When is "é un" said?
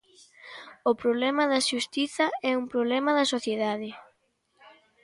2.49-2.65